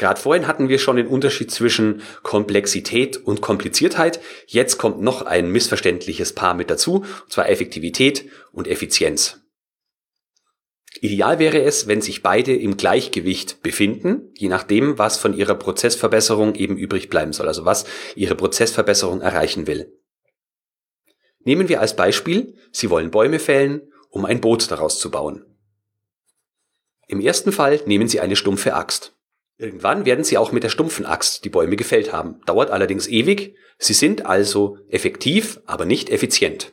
Gerade 0.00 0.18
vorhin 0.18 0.46
hatten 0.46 0.70
wir 0.70 0.78
schon 0.78 0.96
den 0.96 1.08
Unterschied 1.08 1.50
zwischen 1.50 2.00
Komplexität 2.22 3.18
und 3.18 3.42
Kompliziertheit. 3.42 4.18
Jetzt 4.46 4.78
kommt 4.78 5.02
noch 5.02 5.20
ein 5.20 5.52
missverständliches 5.52 6.34
Paar 6.34 6.54
mit 6.54 6.70
dazu, 6.70 7.04
und 7.24 7.30
zwar 7.30 7.50
Effektivität 7.50 8.24
und 8.50 8.66
Effizienz. 8.66 9.42
Ideal 11.02 11.38
wäre 11.38 11.60
es, 11.60 11.86
wenn 11.86 12.00
sich 12.00 12.22
beide 12.22 12.56
im 12.56 12.78
Gleichgewicht 12.78 13.60
befinden, 13.62 14.32
je 14.38 14.48
nachdem, 14.48 14.96
was 14.96 15.18
von 15.18 15.34
ihrer 15.34 15.54
Prozessverbesserung 15.54 16.54
eben 16.54 16.78
übrig 16.78 17.10
bleiben 17.10 17.34
soll, 17.34 17.46
also 17.46 17.66
was 17.66 17.84
ihre 18.14 18.36
Prozessverbesserung 18.36 19.20
erreichen 19.20 19.66
will. 19.66 19.92
Nehmen 21.40 21.68
wir 21.68 21.82
als 21.82 21.94
Beispiel, 21.94 22.56
Sie 22.72 22.88
wollen 22.88 23.10
Bäume 23.10 23.38
fällen, 23.38 23.92
um 24.08 24.24
ein 24.24 24.40
Boot 24.40 24.70
daraus 24.70 24.98
zu 24.98 25.10
bauen. 25.10 25.44
Im 27.06 27.20
ersten 27.20 27.52
Fall 27.52 27.82
nehmen 27.84 28.08
Sie 28.08 28.20
eine 28.20 28.36
stumpfe 28.36 28.72
Axt. 28.72 29.19
Irgendwann 29.60 30.06
werden 30.06 30.24
Sie 30.24 30.38
auch 30.38 30.52
mit 30.52 30.62
der 30.62 30.70
stumpfen 30.70 31.04
Axt 31.04 31.44
die 31.44 31.50
Bäume 31.50 31.76
gefällt 31.76 32.14
haben, 32.14 32.40
dauert 32.46 32.70
allerdings 32.70 33.06
ewig, 33.06 33.56
Sie 33.78 33.92
sind 33.92 34.24
also 34.24 34.78
effektiv, 34.88 35.60
aber 35.66 35.84
nicht 35.84 36.08
effizient. 36.08 36.72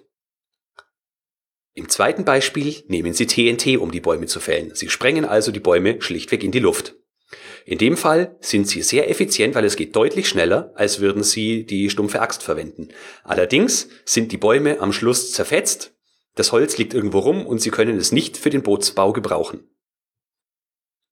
Im 1.73 1.89
zweiten 1.89 2.23
Beispiel 2.23 2.83
nehmen 2.87 3.13
Sie 3.13 3.27
TNT, 3.27 3.77
um 3.77 3.91
die 3.91 3.99
Bäume 3.99 4.27
zu 4.27 4.39
fällen. 4.39 4.73
Sie 4.73 4.89
sprengen 4.89 5.25
also 5.25 5.51
die 5.51 5.59
Bäume 5.59 6.01
schlichtweg 6.01 6.45
in 6.45 6.51
die 6.51 6.59
Luft. 6.59 6.95
In 7.65 7.77
dem 7.77 7.97
Fall 7.97 8.37
sind 8.39 8.69
Sie 8.69 8.81
sehr 8.81 9.09
effizient, 9.09 9.53
weil 9.53 9.65
es 9.65 9.75
geht 9.75 9.93
deutlich 9.93 10.29
schneller, 10.29 10.71
als 10.75 11.01
würden 11.01 11.23
Sie 11.23 11.65
die 11.65 11.89
stumpfe 11.89 12.21
Axt 12.21 12.41
verwenden. 12.41 12.87
Allerdings 13.25 13.89
sind 14.05 14.31
die 14.31 14.37
Bäume 14.37 14.79
am 14.79 14.93
Schluss 14.93 15.33
zerfetzt, 15.33 15.93
das 16.35 16.53
Holz 16.53 16.77
liegt 16.77 16.93
irgendwo 16.93 17.19
rum 17.19 17.45
und 17.45 17.61
Sie 17.61 17.71
können 17.71 17.97
es 17.97 18.13
nicht 18.13 18.37
für 18.37 18.49
den 18.49 18.63
Bootsbau 18.63 19.11
gebrauchen. 19.11 19.69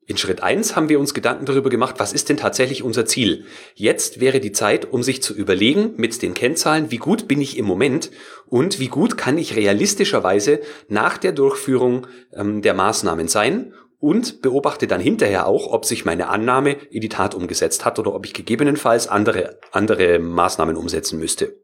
In 0.08 0.18
Schritt 0.18 0.44
eins 0.44 0.76
haben 0.76 0.88
wir 0.90 1.00
uns 1.00 1.16
Gedanken 1.16 1.46
darüber 1.46 1.72
gemacht, 1.72 1.96
was 1.98 2.14
ist 2.14 2.30
denn 2.30 2.38
tatsächlich 2.38 2.84
unser 2.84 3.08
Ziel. 3.08 3.46
Jetzt 3.74 4.20
wäre 4.20 4.40
die 4.40 4.52
Zeit, 4.52 4.92
um 4.94 5.02
sich 5.02 5.24
zu 5.24 5.34
überlegen 5.34 5.94
mit 5.98 6.22
den 6.22 6.36
Kennzahlen, 6.36 6.92
wie 6.92 6.98
gut 6.98 7.28
bin 7.28 7.42
ich 7.42 7.58
im 7.58 7.66
Moment 7.66 8.12
und 8.46 8.80
wie 8.80 8.88
gut 8.88 9.18
kann 9.18 9.40
ich 9.40 9.56
realistischerweise 9.56 10.60
nach 10.90 11.18
der 11.18 11.32
Durchführung 11.32 12.06
ähm, 12.34 12.62
der 12.62 12.76
Maßnahmen 12.76 13.28
sein 13.28 13.74
und 13.98 14.44
beobachte 14.44 14.86
dann 14.86 15.02
hinterher 15.02 15.48
auch, 15.48 15.74
ob 15.74 15.86
sich 15.86 16.06
meine 16.06 16.30
Annahme 16.30 16.74
in 16.92 17.02
die 17.02 17.10
Tat 17.10 17.34
umgesetzt 17.34 17.84
hat 17.84 17.98
oder 17.98 18.14
ob 18.14 18.28
ich 18.28 18.36
gegebenenfalls 18.36 19.08
andere, 19.08 19.60
andere 19.72 20.20
Maßnahmen 20.20 20.76
umsetzen 20.76 21.18
müsste. 21.18 21.60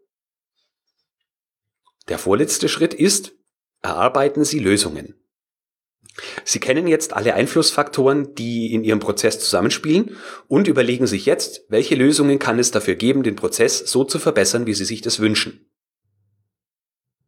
Der 2.10 2.18
vorletzte 2.18 2.68
Schritt 2.68 2.96
ist, 2.96 3.34
erarbeiten 3.84 4.44
Sie 4.44 4.58
Lösungen. 4.58 5.21
Sie 6.44 6.60
kennen 6.60 6.88
jetzt 6.88 7.14
alle 7.14 7.34
Einflussfaktoren, 7.34 8.36
die 8.36 8.74
in 8.74 8.84
Ihrem 8.84 9.00
Prozess 9.00 9.40
zusammenspielen 9.40 10.18
und 10.48 10.68
überlegen 10.68 11.08
sich 11.08 11.26
jetzt, 11.26 11.66
welche 11.70 11.96
Lösungen 11.96 12.40
kann 12.40 12.60
es 12.60 12.72
dafür 12.72 12.96
geben, 12.96 13.24
den 13.24 13.36
Prozess 13.36 13.80
so 13.80 14.04
zu 14.04 14.20
verbessern, 14.20 14.66
wie 14.66 14.74
Sie 14.74 14.86
sich 14.86 15.02
das 15.02 15.20
wünschen 15.20 15.71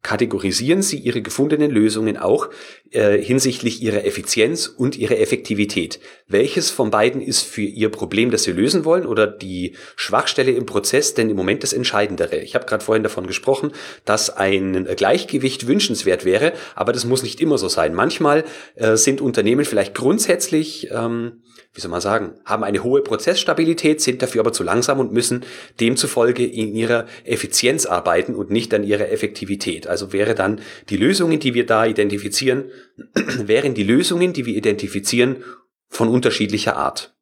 kategorisieren 0.04 0.82
Sie 0.82 0.98
Ihre 0.98 1.22
gefundenen 1.22 1.70
Lösungen 1.70 2.16
auch 2.16 2.50
äh, 2.90 3.18
hinsichtlich 3.18 3.82
ihrer 3.82 4.04
Effizienz 4.04 4.68
und 4.68 4.96
ihrer 4.96 5.18
Effektivität. 5.18 5.98
Welches 6.28 6.70
von 6.70 6.90
beiden 6.90 7.20
ist 7.20 7.42
für 7.42 7.62
Ihr 7.62 7.88
Problem, 7.88 8.30
das 8.30 8.44
Sie 8.44 8.52
lösen 8.52 8.84
wollen 8.84 9.06
oder 9.06 9.26
die 9.26 9.74
Schwachstelle 9.96 10.52
im 10.52 10.66
Prozess 10.66 11.14
denn 11.14 11.30
im 11.30 11.36
Moment 11.36 11.62
das 11.62 11.72
Entscheidendere? 11.72 12.36
Ich 12.36 12.54
habe 12.54 12.66
gerade 12.66 12.84
vorhin 12.84 13.02
davon 13.02 13.26
gesprochen, 13.26 13.72
dass 14.04 14.28
ein 14.28 14.86
Gleichgewicht 14.94 15.66
wünschenswert 15.66 16.24
wäre, 16.24 16.52
aber 16.74 16.92
das 16.92 17.06
muss 17.06 17.22
nicht 17.22 17.40
immer 17.40 17.56
so 17.56 17.68
sein. 17.68 17.94
Manchmal 17.94 18.44
äh, 18.74 18.96
sind 18.96 19.22
Unternehmen 19.22 19.64
vielleicht 19.64 19.94
grundsätzlich 19.94 20.90
ähm, 20.90 21.40
wie 21.74 21.80
soll 21.80 21.90
man 21.90 22.00
sagen, 22.00 22.34
haben 22.44 22.62
eine 22.62 22.84
hohe 22.84 23.02
Prozessstabilität, 23.02 24.00
sind 24.00 24.22
dafür 24.22 24.42
aber 24.42 24.52
zu 24.52 24.62
langsam 24.62 25.00
und 25.00 25.12
müssen 25.12 25.44
demzufolge 25.80 26.46
in 26.46 26.72
ihrer 26.74 27.06
Effizienz 27.24 27.84
arbeiten 27.84 28.36
und 28.36 28.50
nicht 28.50 28.72
an 28.74 28.84
ihrer 28.84 29.10
Effektivität. 29.10 29.88
Also 29.94 30.12
wäre 30.12 30.34
dann 30.34 30.60
die 30.88 30.96
Lösungen, 30.96 31.38
die 31.38 31.54
wir 31.54 31.66
da 31.66 31.86
identifizieren, 31.86 32.64
wären 33.14 33.74
die 33.74 33.84
Lösungen, 33.84 34.32
die 34.32 34.44
wir 34.44 34.56
identifizieren, 34.56 35.44
von 35.88 36.08
unterschiedlicher 36.08 36.74
Art. 36.74 37.14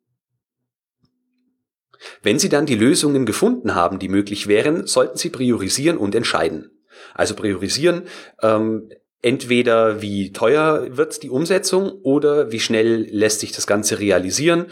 Wenn 2.22 2.38
Sie 2.38 2.48
dann 2.48 2.64
die 2.64 2.74
Lösungen 2.74 3.26
gefunden 3.26 3.74
haben, 3.74 3.98
die 3.98 4.08
möglich 4.08 4.46
wären, 4.46 4.86
sollten 4.86 5.18
Sie 5.18 5.28
priorisieren 5.28 5.98
und 5.98 6.14
entscheiden. 6.14 6.70
Also 7.12 7.34
priorisieren 7.34 8.04
ähm, 8.40 8.88
entweder 9.20 10.00
wie 10.00 10.32
teuer 10.32 10.96
wird 10.96 11.22
die 11.22 11.28
Umsetzung 11.28 11.92
oder 12.02 12.52
wie 12.52 12.60
schnell 12.60 13.06
lässt 13.10 13.40
sich 13.40 13.52
das 13.52 13.66
Ganze 13.66 13.98
realisieren. 14.00 14.64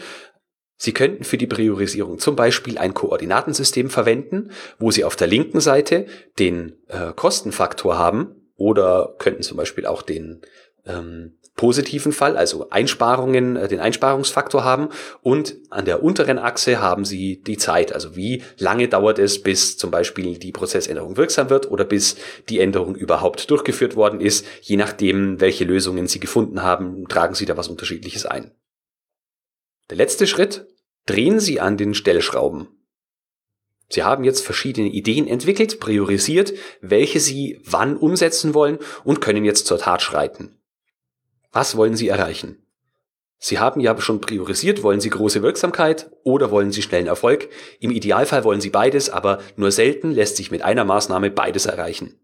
Sie 0.81 0.93
könnten 0.93 1.23
für 1.23 1.37
die 1.37 1.45
Priorisierung 1.45 2.17
zum 2.17 2.35
Beispiel 2.35 2.79
ein 2.79 2.95
Koordinatensystem 2.95 3.91
verwenden, 3.91 4.49
wo 4.79 4.89
Sie 4.89 5.03
auf 5.03 5.15
der 5.15 5.27
linken 5.27 5.59
Seite 5.59 6.07
den 6.39 6.73
äh, 6.87 7.13
Kostenfaktor 7.15 7.99
haben 7.99 8.49
oder 8.55 9.13
könnten 9.19 9.43
zum 9.43 9.57
Beispiel 9.57 9.85
auch 9.85 10.01
den 10.01 10.41
ähm, 10.87 11.37
positiven 11.55 12.11
Fall, 12.13 12.35
also 12.35 12.71
Einsparungen, 12.71 13.57
äh, 13.57 13.67
den 13.67 13.79
Einsparungsfaktor 13.79 14.63
haben 14.63 14.89
und 15.21 15.55
an 15.69 15.85
der 15.85 16.01
unteren 16.01 16.39
Achse 16.39 16.81
haben 16.81 17.05
Sie 17.05 17.43
die 17.43 17.57
Zeit, 17.57 17.93
also 17.93 18.15
wie 18.15 18.41
lange 18.57 18.87
dauert 18.87 19.19
es, 19.19 19.43
bis 19.43 19.77
zum 19.77 19.91
Beispiel 19.91 20.39
die 20.39 20.51
Prozessänderung 20.51 21.15
wirksam 21.15 21.51
wird 21.51 21.69
oder 21.69 21.85
bis 21.85 22.15
die 22.49 22.59
Änderung 22.59 22.95
überhaupt 22.95 23.51
durchgeführt 23.51 23.95
worden 23.95 24.19
ist. 24.19 24.47
Je 24.61 24.77
nachdem, 24.77 25.39
welche 25.39 25.63
Lösungen 25.63 26.07
Sie 26.07 26.19
gefunden 26.19 26.63
haben, 26.63 27.07
tragen 27.07 27.35
Sie 27.35 27.45
da 27.45 27.55
was 27.55 27.67
Unterschiedliches 27.67 28.25
ein. 28.25 28.49
Der 29.91 29.97
letzte 29.97 30.25
Schritt, 30.25 30.67
drehen 31.05 31.41
Sie 31.41 31.59
an 31.59 31.75
den 31.75 31.93
Stellschrauben. 31.93 32.69
Sie 33.89 34.03
haben 34.03 34.23
jetzt 34.23 34.41
verschiedene 34.41 34.87
Ideen 34.87 35.27
entwickelt, 35.27 35.81
priorisiert, 35.81 36.53
welche 36.79 37.19
Sie 37.19 37.59
wann 37.65 37.97
umsetzen 37.97 38.53
wollen 38.53 38.79
und 39.03 39.19
können 39.19 39.43
jetzt 39.43 39.67
zur 39.67 39.79
Tat 39.79 40.01
schreiten. 40.01 40.61
Was 41.51 41.75
wollen 41.75 41.97
Sie 41.97 42.07
erreichen? 42.07 42.65
Sie 43.37 43.59
haben 43.59 43.81
ja 43.81 43.99
schon 43.99 44.21
priorisiert, 44.21 44.81
wollen 44.81 45.01
Sie 45.01 45.09
große 45.09 45.41
Wirksamkeit 45.41 46.09
oder 46.23 46.51
wollen 46.51 46.71
Sie 46.71 46.83
schnellen 46.83 47.07
Erfolg? 47.07 47.49
Im 47.81 47.91
Idealfall 47.91 48.45
wollen 48.45 48.61
Sie 48.61 48.69
beides, 48.69 49.09
aber 49.09 49.39
nur 49.57 49.73
selten 49.73 50.11
lässt 50.11 50.37
sich 50.37 50.51
mit 50.51 50.61
einer 50.61 50.85
Maßnahme 50.85 51.31
beides 51.31 51.65
erreichen. 51.65 52.17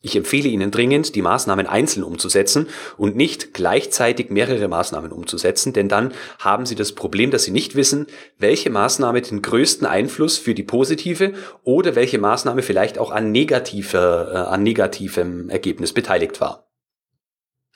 Ich 0.00 0.14
empfehle 0.14 0.48
Ihnen 0.48 0.70
dringend, 0.70 1.16
die 1.16 1.22
Maßnahmen 1.22 1.66
einzeln 1.66 2.04
umzusetzen 2.04 2.68
und 2.96 3.16
nicht 3.16 3.52
gleichzeitig 3.52 4.30
mehrere 4.30 4.68
Maßnahmen 4.68 5.10
umzusetzen, 5.10 5.72
denn 5.72 5.88
dann 5.88 6.12
haben 6.38 6.66
Sie 6.66 6.76
das 6.76 6.92
Problem, 6.92 7.32
dass 7.32 7.42
Sie 7.42 7.50
nicht 7.50 7.74
wissen, 7.74 8.06
welche 8.38 8.70
Maßnahme 8.70 9.22
den 9.22 9.42
größten 9.42 9.88
Einfluss 9.88 10.38
für 10.38 10.54
die 10.54 10.62
positive 10.62 11.32
oder 11.64 11.96
welche 11.96 12.18
Maßnahme 12.18 12.62
vielleicht 12.62 12.96
auch 12.96 13.10
an 13.10 13.32
negativer, 13.32 14.30
äh, 14.32 14.36
an 14.36 14.62
negativem 14.62 15.50
Ergebnis 15.50 15.92
beteiligt 15.92 16.40
war. 16.40 16.68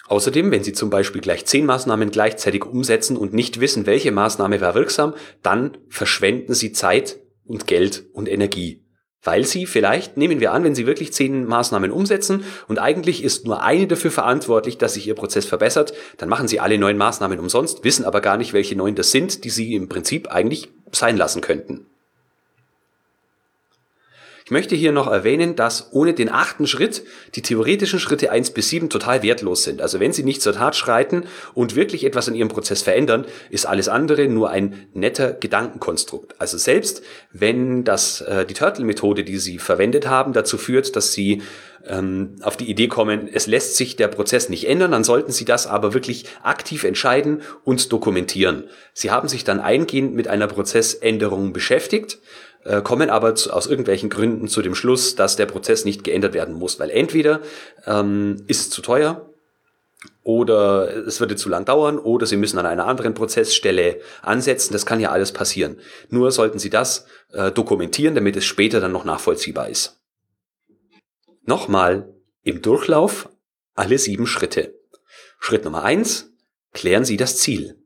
Außerdem, 0.07 0.53
wenn 0.53 0.63
Sie 0.63 0.75
zum 0.75 0.91
Beispiel 0.91 1.23
gleich 1.23 1.47
zehn 1.47 1.67
Maßnahmen 1.67 2.13
gleichzeitig 2.13 2.65
umsetzen 2.65 3.17
und 3.17 3.33
nicht 3.33 3.61
wissen, 3.61 3.87
welche 3.87 4.13
Maßnahme 4.13 4.61
war 4.61 4.77
wirksam, 4.77 5.15
dann 5.43 5.79
verschwenden 5.89 6.55
Sie 6.55 6.73
Zeit 6.73 7.19
und 7.45 7.67
Geld 7.67 8.05
und 8.13 8.29
Energie. 8.29 8.82
Weil 9.23 9.45
Sie 9.45 9.67
vielleicht, 9.67 10.17
nehmen 10.17 10.41
wir 10.41 10.53
an, 10.53 10.65
wenn 10.65 10.75
Sie 10.75 10.87
wirklich 10.87 11.13
zehn 11.13 11.45
Maßnahmen 11.45 11.93
umsetzen 11.93 12.45
und 12.67 12.79
eigentlich 12.81 13.23
ist 13.23 13.45
nur 13.45 13.63
eine 13.63 13.87
dafür 13.87 14.11
verantwortlich, 14.11 14.79
dass 14.79 14.95
sich 14.95 15.07
Ihr 15.07 15.15
Prozess 15.15 15.47
verbessert, 15.47 15.93
dann 16.19 16.29
machen 16.29 16.49
Sie 16.49 16.59
alle 16.59 16.79
neun 16.79 16.97
Maßnahmen 16.97 17.39
umsonst, 17.39 17.85
wissen 17.85 18.05
aber 18.05 18.21
gar 18.21 18.37
nicht, 18.37 18.53
welche 18.53 18.77
neun 18.77 18.97
das 18.97 19.13
sind, 19.13 19.45
die 19.45 19.51
Sie 19.51 19.75
im 19.75 19.89
Prinzip 19.89 20.29
eigentlich 20.29 20.71
sein 20.91 21.17
lassen 21.17 21.41
könnten. 21.41 21.87
Ich 24.53 24.55
möchte 24.55 24.77
hier 24.77 24.93
noch 24.93 25.11
erwähnen, 25.11 25.57
dass 25.57 25.89
ohne 25.93 26.13
den 26.13 26.29
achten 26.29 26.67
Schritt 26.67 27.05
die 27.37 27.41
theoretischen 27.41 27.99
Schritte 27.99 28.31
eins 28.31 28.51
bis 28.51 28.69
sieben 28.69 28.91
total 28.91 29.23
wertlos 29.23 29.65
sind. 29.65 29.81
Also 29.81 29.99
wenn 29.99 30.13
Sie 30.13 30.25
nicht 30.25 30.43
zur 30.43 30.53
Tat 30.53 30.77
schreiten 30.77 31.25
und 31.55 31.75
wirklich 31.75 32.05
etwas 32.05 32.29
in 32.29 32.35
Ihrem 32.35 32.51
Prozess 32.51 32.83
verändern, 32.83 33.25
ist 33.49 33.65
alles 33.65 33.89
andere 33.89 34.29
nur 34.29 34.51
ein 34.51 34.89
netter 34.93 35.33
Gedankenkonstrukt. 35.33 36.35
Also 36.39 36.59
selbst 36.59 37.03
wenn 37.33 37.85
das, 37.85 38.21
äh, 38.21 38.45
die 38.45 38.53
Turtle-Methode, 38.53 39.25
die 39.25 39.39
Sie 39.39 39.59
verwendet 39.59 40.07
haben, 40.07 40.35
dazu 40.35 40.59
führt, 40.59 40.97
dass 40.97 41.15
Sie 41.15 41.41
ähm, 41.87 42.37
auf 42.43 42.59
die 42.59 42.69
Idee 42.69 42.89
kommen, 42.89 43.31
es 43.33 43.47
lässt 43.47 43.79
sich 43.79 43.97
der 43.97 44.09
Prozess 44.09 44.51
nicht 44.51 44.69
ändern, 44.69 44.91
dann 44.91 45.03
sollten 45.03 45.33
Sie 45.33 45.47
das 45.47 45.67
aber 45.67 45.95
wirklich 45.95 46.27
aktiv 46.43 46.85
entscheiden 46.85 47.41
und 47.65 47.91
dokumentieren. 47.91 48.65
Sie 48.93 49.11
haben 49.11 49.29
sich 49.29 49.45
dann 49.45 49.61
eingehend 49.61 50.15
mit 50.15 50.29
einer 50.29 50.47
Prozessänderung 50.47 51.55
beschäftigt 51.55 52.19
äh, 52.65 52.83
kommen 52.83 53.11
aber 53.11 53.35
zu, 53.35 53.53
aus 53.53 53.67
irgendwelchen 53.67 54.11
Gründen 54.11 54.49
zu 54.49 54.63
dem 54.63 54.75
Schluss, 54.75 55.15
dass 55.15 55.37
der 55.37 55.47
Prozess 55.47 55.85
nicht 55.85 56.05
geändert 56.05 56.35
werden 56.35 56.55
muss, 56.55 56.79
weil 56.79 56.91
entweder 56.91 57.41
ähm, 57.87 58.45
ist 58.47 58.61
es 58.61 58.71
zu 58.71 58.83
teuer 58.83 59.29
oder 60.23 61.07
es 61.07 61.21
würde 61.21 61.37
zu 61.37 61.49
lang 61.49 61.65
dauern 61.65 61.99
oder 61.99 62.27
Sie 62.27 62.37
müssen 62.37 62.59
an 62.59 62.67
einer 62.67 62.87
anderen 62.87 63.15
Prozessstelle 63.15 64.01
ansetzen. 64.23 64.73
Das 64.73 64.87
kann 64.87 65.01
ja 65.01 65.11
alles 65.11 65.33
passieren. 65.33 65.79
Nur 66.11 66.31
sollten 66.31 66.59
Sie 66.59 66.71
das 66.71 67.07
äh, 67.33 67.51
dokumentieren, 67.51 68.15
damit 68.15 68.37
es 68.37 68.45
später 68.45 68.81
dann 68.81 68.93
noch 68.93 69.05
nachvollziehbar 69.05 69.69
ist. 69.69 70.01
Nochmal 71.45 72.15
im 72.43 72.63
Durchlauf 72.63 73.29
alle 73.75 73.99
sieben 73.99 74.27
Schritte. 74.27 74.75
Schritt 75.39 75.65
Nummer 75.65 75.83
eins, 75.83 76.31
klären 76.73 77.05
Sie 77.05 77.17
das 77.17 77.39
Ziel. 77.39 77.77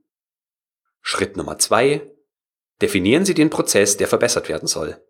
Schritt 1.01 1.37
Nummer 1.37 1.59
zwei, 1.59 2.11
Definieren 2.83 3.25
Sie 3.25 3.35
den 3.35 3.51
Prozess, 3.51 3.97
der 3.97 4.07
verbessert 4.07 4.49
werden 4.49 4.69
soll. 4.69 5.03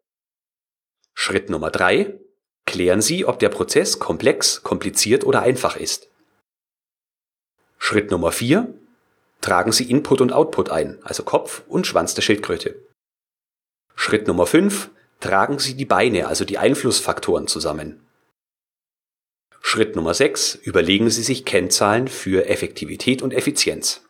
Schritt 1.14 1.50
Nummer 1.50 1.70
drei: 1.70 2.20
Klären 2.64 3.02
Sie, 3.02 3.24
ob 3.24 3.38
der 3.38 3.48
Prozess 3.48 3.98
komplex, 3.98 4.62
kompliziert 4.62 5.24
oder 5.24 5.42
einfach 5.42 5.76
ist. 5.76 6.08
Schritt 7.78 8.10
Nummer 8.10 8.32
vier: 8.32 8.72
Tragen 9.40 9.72
Sie 9.72 9.90
Input 9.90 10.20
und 10.20 10.32
Output 10.32 10.70
ein, 10.70 11.02
also 11.02 11.22
Kopf 11.22 11.62
und 11.68 11.86
Schwanz 11.86 12.14
der 12.14 12.22
Schildkröte. 12.22 12.80
Schritt 13.94 14.28
Nummer 14.28 14.46
fünf: 14.46 14.90
Tragen 15.20 15.58
Sie 15.58 15.74
die 15.74 15.84
Beine, 15.86 16.28
also 16.28 16.44
die 16.44 16.58
Einflussfaktoren 16.58 17.48
zusammen. 17.48 18.06
Schritt 19.60 19.96
Nummer 19.96 20.14
sechs: 20.14 20.54
Überlegen 20.54 21.10
Sie 21.10 21.22
sich 21.22 21.44
Kennzahlen 21.44 22.06
für 22.06 22.46
Effektivität 22.46 23.22
und 23.22 23.32
Effizienz. 23.32 24.02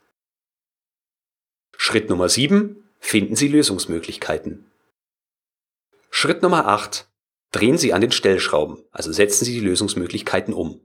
Schritt 1.77 2.11
Nummer 2.11 2.29
sieben: 2.29 2.86
finden 3.07 3.37
Sie 3.37 3.47
Lösungsmöglichkeiten. 3.47 4.67
Schritt 6.11 6.43
Nummer 6.43 6.67
8. 6.67 7.09
Drehen 7.53 7.79
Sie 7.79 7.93
an 7.93 8.01
den 8.01 8.11
Stellschrauben, 8.11 8.83
also 8.91 9.13
setzen 9.13 9.45
Sie 9.45 9.53
die 9.53 9.65
Lösungsmöglichkeiten 9.65 10.53
um. 10.53 10.81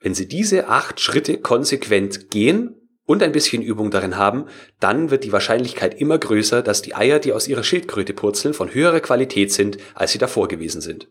Wenn 0.00 0.14
Sie 0.14 0.26
diese 0.26 0.68
acht 0.68 1.00
Schritte 1.00 1.36
konsequent 1.38 2.30
gehen 2.30 2.88
und 3.04 3.22
ein 3.22 3.32
bisschen 3.32 3.62
Übung 3.62 3.90
darin 3.90 4.16
haben, 4.16 4.46
dann 4.80 5.10
wird 5.10 5.24
die 5.24 5.32
Wahrscheinlichkeit 5.32 6.00
immer 6.00 6.16
größer, 6.16 6.62
dass 6.62 6.80
die 6.80 6.94
Eier, 6.94 7.18
die 7.18 7.34
aus 7.34 7.46
Ihrer 7.46 7.62
Schildkröte 7.62 8.14
purzeln, 8.14 8.54
von 8.54 8.72
höherer 8.72 9.00
Qualität 9.00 9.52
sind, 9.52 9.76
als 9.94 10.12
sie 10.12 10.18
davor 10.18 10.48
gewesen 10.48 10.80
sind. 10.80 11.10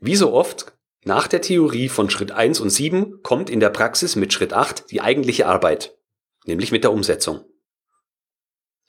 Wie 0.00 0.16
so 0.16 0.34
oft, 0.34 0.74
nach 1.02 1.28
der 1.28 1.40
Theorie 1.40 1.88
von 1.88 2.10
Schritt 2.10 2.32
1 2.32 2.60
und 2.60 2.68
7 2.68 3.22
kommt 3.22 3.48
in 3.48 3.60
der 3.60 3.70
Praxis 3.70 4.16
mit 4.16 4.34
Schritt 4.34 4.52
8 4.52 4.90
die 4.90 5.00
eigentliche 5.00 5.46
Arbeit, 5.46 5.96
nämlich 6.44 6.72
mit 6.72 6.84
der 6.84 6.92
Umsetzung. 6.92 7.46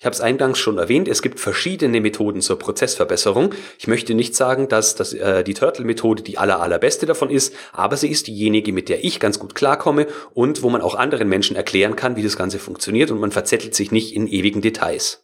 Ich 0.01 0.05
habe 0.05 0.15
es 0.15 0.22
eingangs 0.22 0.58
schon 0.58 0.79
erwähnt, 0.79 1.08
es 1.08 1.22
gibt 1.22 1.39
verschiedene 1.39 2.01
Methoden 2.01 2.41
zur 2.41 2.58
Prozessverbesserung. 2.58 3.53
Ich 3.77 3.86
möchte 3.86 4.15
nicht 4.15 4.36
sagen, 4.36 4.67
dass 4.67 4.96
das, 4.96 5.13
äh, 5.13 5.43
die 5.43 5.53
Turtle-Methode 5.53 6.24
die 6.24 6.39
aller, 6.39 6.60
allerbeste 6.60 7.05
davon 7.05 7.29
ist, 7.29 7.53
aber 7.72 7.96
sie 7.98 8.10
ist 8.10 8.25
diejenige, 8.25 8.74
mit 8.74 8.89
der 8.89 9.05
ich 9.05 9.20
ganz 9.20 9.38
gut 9.38 9.53
klarkomme 9.53 10.08
und 10.34 10.63
wo 10.63 10.72
man 10.72 10.81
auch 10.81 10.96
anderen 10.96 11.29
Menschen 11.29 11.55
erklären 11.55 11.96
kann, 11.96 12.15
wie 12.15 12.24
das 12.24 12.36
Ganze 12.36 12.58
funktioniert 12.58 13.12
und 13.12 13.20
man 13.20 13.31
verzettelt 13.31 13.75
sich 13.75 13.91
nicht 13.91 14.15
in 14.15 14.25
ewigen 14.25 14.63
Details. 14.63 15.24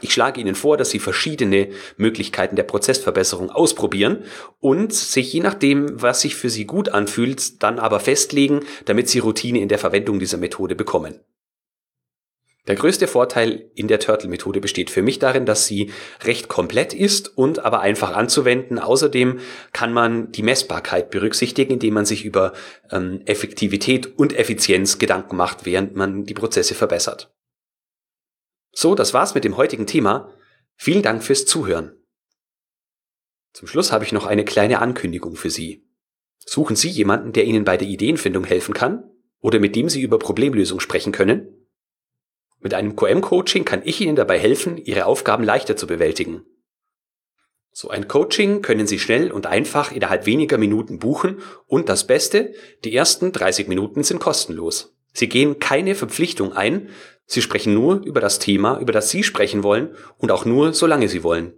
Ich 0.00 0.12
schlage 0.12 0.40
Ihnen 0.40 0.56
vor, 0.56 0.76
dass 0.76 0.90
Sie 0.90 0.98
verschiedene 0.98 1.68
Möglichkeiten 1.96 2.56
der 2.56 2.64
Prozessverbesserung 2.64 3.50
ausprobieren 3.50 4.24
und 4.58 4.92
sich 4.92 5.32
je 5.32 5.38
nachdem, 5.38 6.02
was 6.02 6.22
sich 6.22 6.34
für 6.34 6.50
Sie 6.50 6.64
gut 6.64 6.88
anfühlt, 6.88 7.62
dann 7.62 7.78
aber 7.78 8.00
festlegen, 8.00 8.64
damit 8.86 9.08
Sie 9.08 9.20
Routine 9.20 9.60
in 9.60 9.68
der 9.68 9.78
Verwendung 9.78 10.18
dieser 10.18 10.38
Methode 10.38 10.74
bekommen. 10.74 11.20
Der 12.68 12.76
größte 12.76 13.08
Vorteil 13.08 13.70
in 13.74 13.88
der 13.88 13.98
Turtle-Methode 13.98 14.60
besteht 14.60 14.88
für 14.88 15.02
mich 15.02 15.18
darin, 15.18 15.46
dass 15.46 15.66
sie 15.66 15.90
recht 16.22 16.46
komplett 16.48 16.94
ist 16.94 17.36
und 17.36 17.58
aber 17.58 17.80
einfach 17.80 18.14
anzuwenden. 18.14 18.78
Außerdem 18.78 19.40
kann 19.72 19.92
man 19.92 20.30
die 20.30 20.44
Messbarkeit 20.44 21.10
berücksichtigen, 21.10 21.72
indem 21.72 21.94
man 21.94 22.06
sich 22.06 22.24
über 22.24 22.52
ähm, 22.92 23.22
Effektivität 23.26 24.16
und 24.16 24.38
Effizienz 24.38 24.98
Gedanken 24.98 25.36
macht, 25.36 25.66
während 25.66 25.96
man 25.96 26.24
die 26.24 26.34
Prozesse 26.34 26.76
verbessert. 26.76 27.34
So, 28.70 28.94
das 28.94 29.12
war's 29.12 29.34
mit 29.34 29.42
dem 29.42 29.56
heutigen 29.56 29.88
Thema. 29.88 30.32
Vielen 30.76 31.02
Dank 31.02 31.24
fürs 31.24 31.46
Zuhören. 31.46 31.96
Zum 33.52 33.66
Schluss 33.66 33.90
habe 33.90 34.04
ich 34.04 34.12
noch 34.12 34.24
eine 34.24 34.44
kleine 34.44 34.80
Ankündigung 34.80 35.34
für 35.34 35.50
Sie. 35.50 35.84
Suchen 36.38 36.76
Sie 36.76 36.88
jemanden, 36.88 37.32
der 37.32 37.44
Ihnen 37.44 37.64
bei 37.64 37.76
der 37.76 37.88
Ideenfindung 37.88 38.44
helfen 38.44 38.72
kann 38.72 39.10
oder 39.40 39.58
mit 39.58 39.74
dem 39.74 39.88
Sie 39.88 40.00
über 40.00 40.20
Problemlösung 40.20 40.78
sprechen 40.78 41.12
können? 41.12 41.61
Mit 42.62 42.74
einem 42.74 42.94
QM-Coaching 42.94 43.64
kann 43.64 43.82
ich 43.84 44.00
Ihnen 44.00 44.14
dabei 44.14 44.38
helfen, 44.38 44.76
Ihre 44.76 45.06
Aufgaben 45.06 45.42
leichter 45.42 45.76
zu 45.76 45.88
bewältigen. 45.88 46.44
So 47.72 47.88
ein 47.88 48.06
Coaching 48.06 48.62
können 48.62 48.86
Sie 48.86 48.98
schnell 48.98 49.32
und 49.32 49.46
einfach 49.46 49.92
innerhalb 49.92 50.26
weniger 50.26 50.58
Minuten 50.58 50.98
buchen 50.98 51.38
und 51.66 51.88
das 51.88 52.06
Beste, 52.06 52.52
die 52.84 52.94
ersten 52.94 53.32
30 53.32 53.66
Minuten 53.66 54.04
sind 54.04 54.20
kostenlos. 54.20 54.94
Sie 55.14 55.28
gehen 55.28 55.58
keine 55.58 55.94
Verpflichtung 55.94 56.52
ein, 56.52 56.90
Sie 57.24 57.40
sprechen 57.40 57.72
nur 57.72 58.02
über 58.04 58.20
das 58.20 58.38
Thema, 58.38 58.78
über 58.78 58.92
das 58.92 59.08
Sie 59.08 59.22
sprechen 59.22 59.62
wollen 59.62 59.96
und 60.18 60.30
auch 60.30 60.44
nur, 60.44 60.74
solange 60.74 61.08
Sie 61.08 61.22
wollen. 61.22 61.54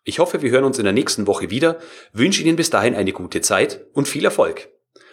Ich 0.04 0.18
hoffe, 0.18 0.42
wir 0.42 0.50
hören 0.50 0.64
uns 0.64 0.80
in 0.80 0.86
der 0.86 0.94
nächsten 0.94 1.28
Woche 1.28 1.52
wieder, 1.52 1.80
wünsche 2.14 2.42
Ihnen 2.42 2.56
bis 2.56 2.72
dahin 2.72 2.96
eine 2.96 3.14
gute 3.14 3.42
Zeit 3.42 3.86
und 3.94 4.08
viel 4.08 4.26
Erfolg. 4.26 4.70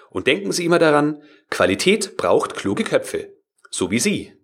Und 0.09 0.27
denken 0.27 0.53
Sie 0.53 0.65
immer 0.65 0.79
daran, 0.79 1.23
Qualität 1.51 2.17
braucht 2.17 2.55
kluge 2.55 2.83
Köpfe 2.83 3.36
so 3.71 3.91
wie 3.91 3.99
Sie. 3.99 4.36